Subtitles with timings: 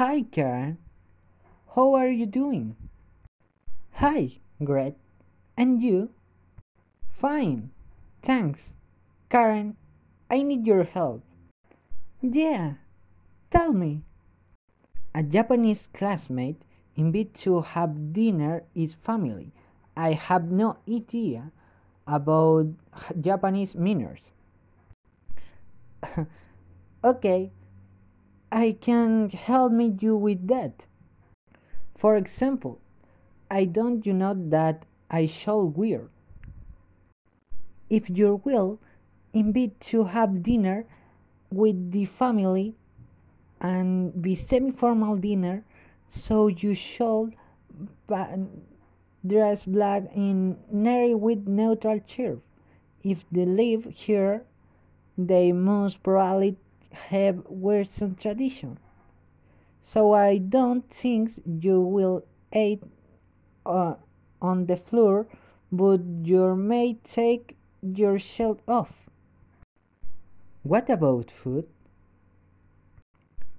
[0.00, 0.78] Hi, Karen.
[1.76, 2.74] How are you doing?
[4.00, 4.94] Hi, great.
[5.58, 6.08] And you?
[7.10, 7.68] Fine,
[8.22, 8.72] thanks.
[9.28, 9.76] Karen,
[10.30, 11.20] I need your help.
[12.22, 12.80] Yeah,
[13.50, 14.00] tell me.
[15.14, 16.62] A Japanese classmate
[16.96, 19.52] invited to have dinner his family.
[19.98, 21.52] I have no idea
[22.06, 22.68] about
[23.20, 24.32] Japanese manners.
[27.04, 27.52] okay,
[28.52, 30.86] I can help me you with that.
[31.96, 32.80] For example,
[33.50, 36.08] I don't you know that I shall wear.
[37.88, 38.80] If you will,
[39.32, 40.84] invite to have dinner
[41.50, 42.74] with the family
[43.60, 45.64] and be semi-formal dinner,
[46.08, 47.34] so you should
[49.26, 52.40] dress black in navy with neutral shirt.
[53.02, 54.44] If they live here,
[55.16, 56.56] they must probably
[56.92, 58.78] have Western tradition.
[59.82, 62.82] So I don't think you will eat
[63.64, 63.94] uh,
[64.40, 65.26] on the floor,
[65.72, 69.08] but you may take your shirt off.
[70.62, 71.66] What about food?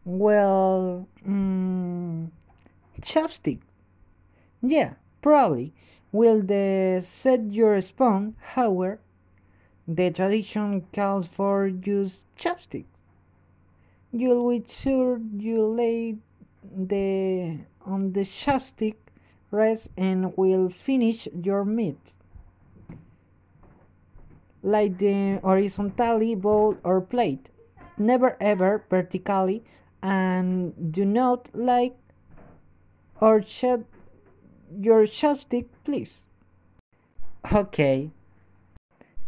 [0.05, 2.29] Well, mm,
[3.01, 3.59] chopstick.
[4.61, 5.73] Yeah, probably.
[6.11, 8.99] Will the set your spoon, however,
[9.87, 12.87] the tradition calls for use chopsticks.
[14.13, 16.17] You'll be sure you lay
[16.75, 18.95] the on the chopstick
[19.51, 21.99] rest and will finish your meat.
[24.63, 27.47] Like the horizontally bowl or plate,
[27.97, 29.63] never ever vertically,
[30.03, 31.95] and do not like
[33.21, 33.85] or shed
[34.79, 36.25] your chopstick, please.
[37.51, 38.11] Okay.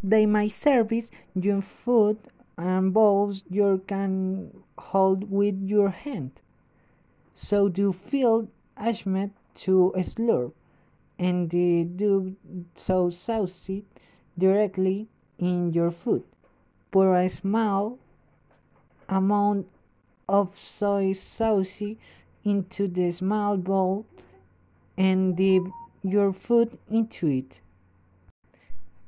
[0.04, 2.18] They may service you food
[2.58, 6.32] and bowls you can hold with your hand.
[7.34, 10.54] So do feel ashamed to slurp
[11.18, 12.36] and do
[12.76, 13.86] so saucy
[14.38, 15.08] directly
[15.38, 16.24] in your food.
[16.92, 17.98] Pour a small
[19.10, 19.68] amount
[20.30, 21.82] of soy sauce
[22.44, 24.06] into the small bowl
[24.98, 25.64] and dip
[26.04, 27.60] your food into it.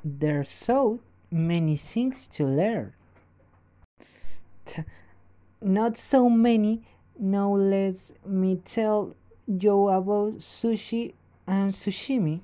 [0.04, 1.00] There's so
[1.32, 2.94] many things to learn.
[5.62, 6.84] Not so many.
[7.20, 9.16] Now let me tell
[9.48, 11.14] you about sushi
[11.48, 12.42] and sashimi.